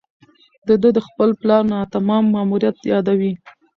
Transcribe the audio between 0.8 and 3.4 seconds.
ده د خپل پلار ناتمام ماموریت یادوي.